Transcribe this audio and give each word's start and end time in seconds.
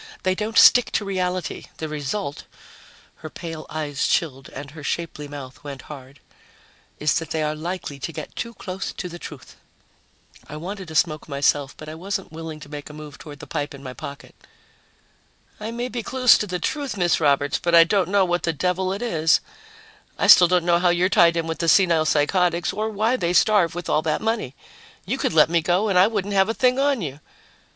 They 0.23 0.33
don't 0.33 0.57
stick 0.57 0.91
to 0.93 1.05
reality. 1.05 1.67
The 1.77 1.87
result" 1.87 2.45
her 3.17 3.29
pale 3.29 3.67
eyes 3.69 4.07
chilled 4.07 4.49
and 4.49 4.71
her 4.71 4.83
shapely 4.83 5.27
mouth 5.27 5.63
went 5.63 5.83
hard 5.83 6.19
"is 6.97 7.13
that 7.19 7.29
they 7.29 7.43
are 7.43 7.53
likely 7.53 7.99
to 7.99 8.11
get 8.11 8.35
too 8.35 8.55
close 8.55 8.91
to 8.93 9.07
the 9.07 9.19
truth." 9.19 9.57
I 10.49 10.57
wanted 10.57 10.89
a 10.89 10.95
smoke 10.95 11.29
myself, 11.29 11.77
but 11.77 11.87
I 11.87 11.93
wasn't 11.93 12.31
willing 12.31 12.59
to 12.61 12.67
make 12.67 12.89
a 12.89 12.93
move 12.93 13.19
toward 13.19 13.37
the 13.37 13.45
pipe 13.45 13.75
in 13.75 13.83
my 13.83 13.93
jacket. 13.93 14.33
"I 15.59 15.69
may 15.69 15.87
be 15.87 16.01
close 16.01 16.35
to 16.39 16.47
the 16.47 16.57
truth, 16.57 16.97
Miss 16.97 17.19
Roberts, 17.19 17.59
but 17.59 17.75
I 17.75 17.83
don't 17.83 18.09
know 18.09 18.25
what 18.25 18.41
the 18.41 18.53
devil 18.53 18.91
it 18.93 19.03
is. 19.03 19.39
I 20.17 20.25
still 20.25 20.47
don't 20.47 20.65
know 20.65 20.79
how 20.79 20.89
you're 20.89 21.09
tied 21.09 21.37
in 21.37 21.45
with 21.45 21.59
the 21.59 21.69
senile 21.69 22.05
psychotics 22.05 22.73
or 22.73 22.89
why 22.89 23.17
they 23.17 23.33
starve 23.33 23.75
with 23.75 23.87
all 23.87 24.01
that 24.01 24.19
money. 24.23 24.55
You 25.05 25.19
could 25.19 25.33
let 25.33 25.47
me 25.47 25.61
go 25.61 25.89
and 25.89 25.99
I 25.99 26.07
wouldn't 26.07 26.33
have 26.33 26.49
a 26.49 26.55
thing 26.55 26.79
on 26.79 27.03
you." 27.03 27.19